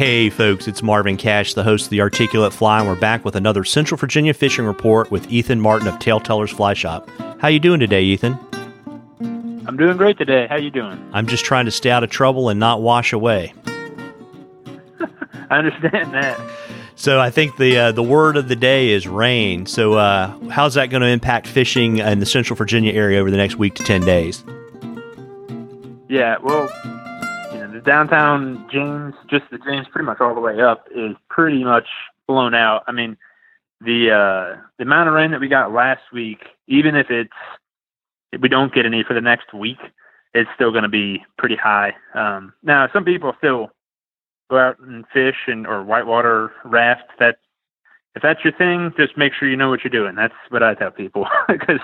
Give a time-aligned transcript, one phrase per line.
[0.00, 3.36] Hey, folks, it's Marvin Cash, the host of The Articulate Fly, and we're back with
[3.36, 7.10] another Central Virginia fishing report with Ethan Martin of TaleTellers Fly Shop.
[7.38, 8.38] How you doing today, Ethan?
[9.20, 10.46] I'm doing great today.
[10.48, 11.06] How you doing?
[11.12, 13.52] I'm just trying to stay out of trouble and not wash away.
[15.50, 16.40] I understand that.
[16.94, 19.66] So I think the uh, the word of the day is rain.
[19.66, 23.36] So uh, how's that going to impact fishing in the Central Virginia area over the
[23.36, 24.42] next week to ten days?
[26.08, 26.70] Yeah, well,
[27.72, 31.86] the downtown James, just the James, pretty much all the way up, is pretty much
[32.26, 32.84] blown out.
[32.86, 33.16] I mean,
[33.80, 37.32] the uh, the amount of rain that we got last week, even if it's
[38.32, 39.78] if we don't get any for the next week,
[40.34, 41.94] it's still going to be pretty high.
[42.14, 43.70] Um, now, some people still
[44.50, 47.10] go out and fish and or whitewater raft.
[47.18, 47.38] That
[48.14, 50.14] if that's your thing, just make sure you know what you're doing.
[50.14, 51.80] That's what I tell people because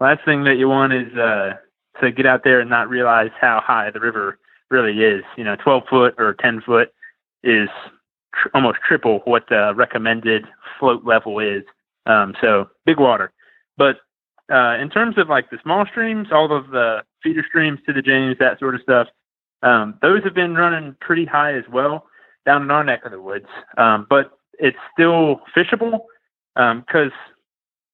[0.00, 1.54] last thing that you want is uh,
[2.00, 4.38] to get out there and not realize how high the river
[4.70, 5.24] really is.
[5.36, 6.92] You know, 12 foot or 10 foot
[7.42, 7.68] is
[8.34, 10.44] tr- almost triple what the recommended
[10.78, 11.62] float level is.
[12.06, 13.32] Um, so big water.
[13.76, 13.96] But
[14.52, 18.02] uh, in terms of like the small streams, all of the feeder streams to the
[18.02, 19.08] James, that sort of stuff,
[19.62, 22.06] um, those have been running pretty high as well
[22.44, 23.46] down in our neck of the woods.
[23.76, 26.00] Um, but it's still fishable
[26.54, 27.36] because um,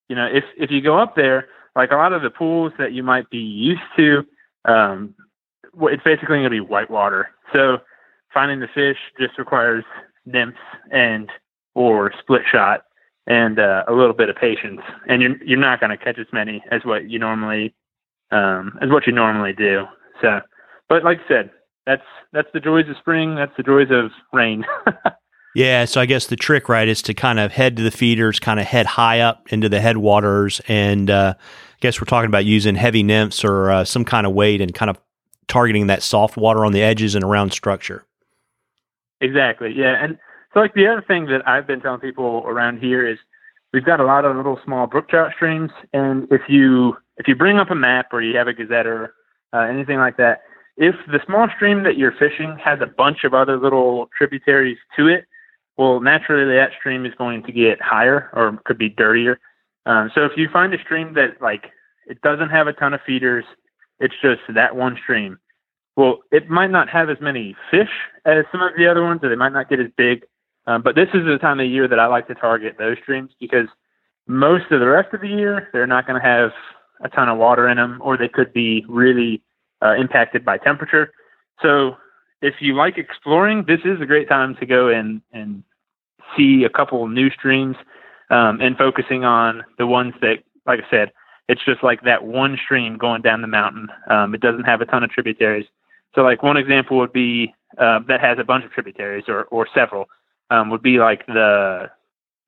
[0.07, 2.93] you know if if you go up there, like a lot of the pools that
[2.93, 4.23] you might be used to,
[4.65, 5.15] um,
[5.81, 7.29] it's basically going to be whitewater.
[7.53, 7.77] So
[8.33, 9.83] finding the fish just requires
[10.25, 10.57] nymphs
[10.91, 11.29] and
[11.75, 12.85] or split shot
[13.27, 14.81] and uh, a little bit of patience.
[15.07, 17.73] And you're you're not going to catch as many as what you normally
[18.31, 19.85] um, as what you normally do.
[20.21, 20.41] So,
[20.89, 21.51] but like I said,
[21.85, 23.35] that's that's the joys of spring.
[23.35, 24.65] That's the joys of rain.
[25.55, 25.85] yeah.
[25.85, 28.59] So I guess the trick, right, is to kind of head to the feeders, kind
[28.59, 32.75] of head high up into the headwaters, and uh, I guess we're talking about using
[32.75, 34.97] heavy nymphs or uh, some kind of weight and kind of
[35.47, 38.05] targeting that soft water on the edges and around structure.
[39.21, 39.73] Exactly.
[39.75, 40.03] Yeah.
[40.03, 40.17] And
[40.53, 43.17] so like the other thing that I've been telling people around here is
[43.71, 47.35] we've got a lot of little small brook trout streams and if you if you
[47.35, 49.13] bring up a map or you have a gazetteer,
[49.53, 50.41] uh, anything like that,
[50.77, 55.07] if the small stream that you're fishing has a bunch of other little tributaries to
[55.07, 55.25] it,
[55.77, 59.39] well, naturally that stream is going to get higher or could be dirtier.
[59.85, 61.65] Um, so if you find a stream that like
[62.07, 63.45] it doesn't have a ton of feeders,
[63.99, 65.39] it's just that one stream.
[65.95, 67.89] Well, it might not have as many fish
[68.25, 70.25] as some of the other ones, or they might not get as big.
[70.65, 73.31] Um, but this is the time of year that I like to target those streams
[73.39, 73.67] because
[74.27, 76.51] most of the rest of the year they're not going to have
[77.03, 79.41] a ton of water in them, or they could be really
[79.83, 81.11] uh, impacted by temperature.
[81.61, 81.97] So
[82.41, 85.63] if you like exploring, this is a great time to go and and
[86.37, 87.75] see a couple new streams
[88.29, 91.11] um, and focusing on the ones that, like I said,
[91.47, 93.87] it's just like that one stream going down the mountain.
[94.09, 95.65] Um, it doesn't have a ton of tributaries.
[96.15, 99.67] So like one example would be uh, that has a bunch of tributaries or or
[99.73, 100.05] several
[100.49, 101.89] um, would be like the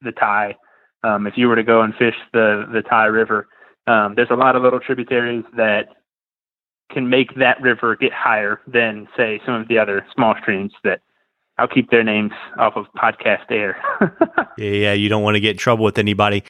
[0.02, 0.56] the Tye.
[1.04, 3.48] Um, if you were to go and fish the the Tye River,
[3.88, 5.90] um, there's a lot of little tributaries that
[6.92, 11.02] can make that river get higher than say some of the other small streams that
[11.58, 13.78] I'll keep their names off of podcast air.
[14.58, 16.44] yeah, yeah, you don't want to get in trouble with anybody.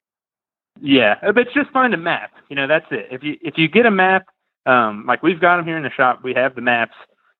[0.82, 2.32] Yeah, but just find a map.
[2.50, 3.08] You know, that's it.
[3.12, 4.28] If you if you get a map,
[4.66, 6.96] um, like we've got them here in the shop, we have the maps.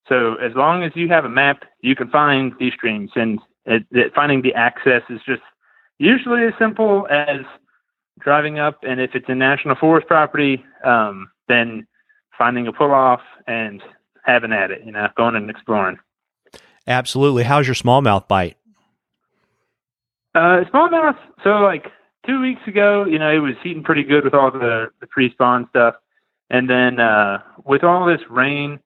[0.08, 3.86] So as long as you have a map, you can find these streams, and it,
[3.92, 5.42] it, finding the access is just
[5.98, 7.42] usually as simple as
[8.20, 11.88] driving up, and if it's a national forest property, um, then
[12.38, 13.82] finding a pull off and
[14.24, 14.82] having at it.
[14.86, 15.98] You know, going and exploring.
[16.88, 17.44] Absolutely.
[17.44, 18.58] How's your smallmouth bite?
[20.36, 21.18] Uh, smallmouth.
[21.44, 21.88] So like
[22.26, 25.68] two weeks ago, you know, it was heating pretty good with all the, the pre-spawn
[25.70, 25.96] stuff.
[26.50, 28.80] And then uh, with all this rain,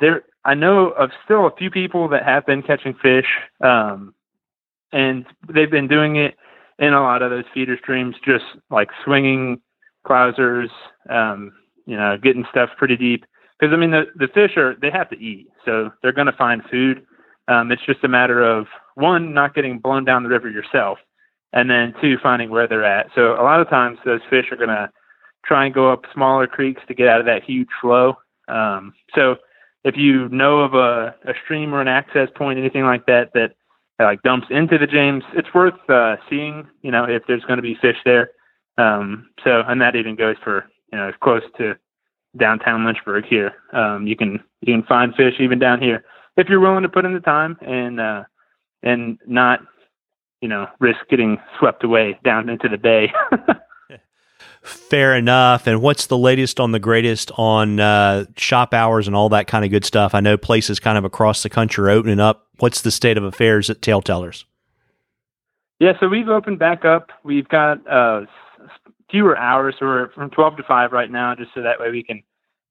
[0.00, 3.26] there I know of still a few people that have been catching fish,
[3.60, 4.14] um,
[4.92, 6.36] and they've been doing it
[6.78, 9.60] in a lot of those feeder streams, just like swinging
[10.06, 10.68] clousers,
[11.10, 11.52] um,
[11.86, 13.24] you know, getting stuff pretty deep.
[13.58, 16.32] Because I mean, the the fish are they have to eat, so they're going to
[16.32, 17.04] find food.
[17.48, 20.98] Um, it's just a matter of one not getting blown down the river yourself,
[21.52, 23.08] and then two, finding where they're at.
[23.14, 24.90] So a lot of times those fish are going to
[25.44, 28.14] try and go up smaller creeks to get out of that huge flow.
[28.48, 29.36] Um, so
[29.84, 33.52] if you know of a, a stream or an access point, anything like that, that
[33.98, 37.62] like dumps into the James, it's worth uh, seeing, you know, if there's going to
[37.62, 38.30] be fish there.
[38.76, 41.74] Um, so, and that even goes for, you know, close to
[42.36, 43.54] downtown Lynchburg here.
[43.72, 46.04] Um, you can, you can find fish even down here
[46.36, 48.24] if you're willing to put in the time and, uh,
[48.82, 49.60] and not
[50.40, 53.12] you know, risk getting swept away down into the bay.
[54.62, 55.66] Fair enough.
[55.66, 59.64] And what's the latest on the greatest on uh, shop hours and all that kind
[59.64, 60.14] of good stuff?
[60.14, 62.46] I know places kind of across the country are opening up.
[62.58, 64.44] What's the state of affairs at TaleTellers?
[65.80, 67.10] Yeah, so we've opened back up.
[67.22, 68.22] We've got uh,
[69.10, 72.02] fewer hours, so we're from 12 to 5 right now, just so that way we
[72.02, 72.22] can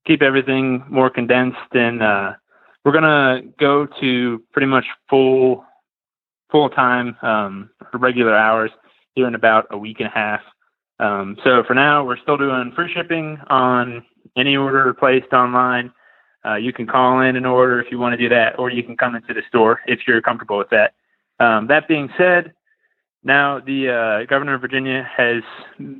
[0.05, 1.57] keep everything more condensed.
[1.71, 2.33] And uh,
[2.83, 5.65] we're gonna go to pretty much full
[6.51, 8.71] full time um, regular hours
[9.15, 10.41] here in about a week and a half.
[10.99, 14.03] Um, so for now, we're still doing free shipping on
[14.35, 15.91] any order placed online.
[16.45, 18.83] Uh, you can call in an order if you want to do that, or you
[18.83, 20.93] can come into the store if you're comfortable with that.
[21.39, 22.53] Um, that being said,
[23.23, 25.43] now the uh, governor of Virginia has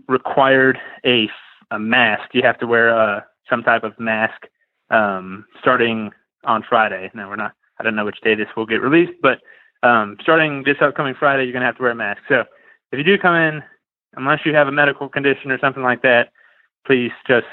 [0.07, 1.29] required a,
[1.71, 2.29] a mask.
[2.33, 4.47] You have to wear uh, some type of mask
[4.89, 6.11] um, starting
[6.45, 7.11] on Friday.
[7.13, 7.53] Now we're not.
[7.79, 9.39] I don't know which day this will get released, but
[9.83, 12.21] um, starting this upcoming Friday, you're going to have to wear a mask.
[12.27, 12.44] So
[12.91, 13.62] if you do come in,
[14.15, 16.29] unless you have a medical condition or something like that,
[16.85, 17.45] please just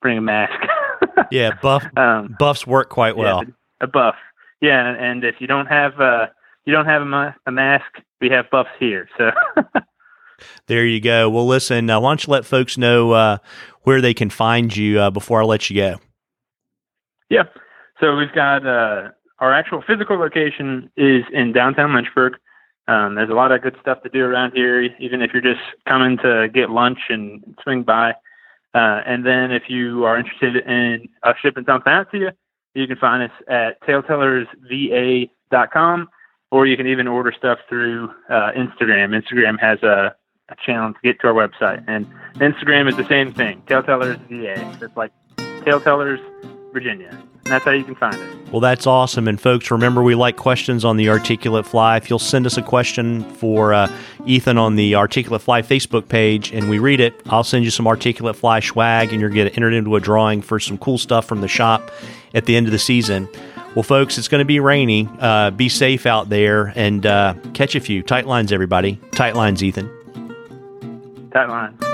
[0.00, 0.52] bring a mask.
[1.30, 3.42] yeah, buff um, buffs work quite well.
[3.44, 4.14] Yeah, a buff.
[4.60, 6.26] Yeah, and, and if you don't have uh,
[6.64, 7.86] you don't have a, a mask,
[8.20, 9.08] we have buffs here.
[9.16, 9.30] So
[10.66, 11.30] there you go.
[11.30, 13.38] Well, listen, uh, why don't you let folks know uh,
[13.82, 16.00] where they can find you uh, before I let you go?
[17.28, 17.44] Yeah.
[18.00, 19.10] So we've got uh,
[19.40, 22.34] our actual physical location is in downtown Lynchburg.
[22.88, 25.60] Um, there's a lot of good stuff to do around here, even if you're just
[25.86, 28.12] coming to get lunch and swing by.
[28.74, 32.30] Uh, and then if you are interested in us shipping something out to you,
[32.74, 36.08] you can find us at taletellersva.com,
[36.50, 39.20] or you can even order stuff through uh, Instagram.
[39.20, 40.14] Instagram has a,
[40.48, 42.06] a, channel to get to our website, and
[42.36, 44.78] Instagram is the same thing, Taletellers VA.
[44.80, 46.20] It's like Taletellers
[46.72, 47.20] Virginia.
[47.44, 48.52] And that's how you can find it.
[48.52, 49.28] Well, that's awesome.
[49.28, 51.96] And folks, remember we like questions on the Articulate Fly.
[51.96, 53.90] If you'll send us a question for uh,
[54.26, 57.86] Ethan on the Articulate Fly Facebook page and we read it, I'll send you some
[57.86, 60.98] Articulate Fly swag and you're going to get entered into a drawing for some cool
[60.98, 61.90] stuff from the shop
[62.34, 63.28] at the end of the season.
[63.74, 65.08] Well, folks, it's going to be rainy.
[65.20, 68.02] Uh, be safe out there and uh, catch a few.
[68.02, 69.00] Tight lines, everybody.
[69.12, 69.88] Tight lines, Ethan.
[71.32, 71.89] Tight lines.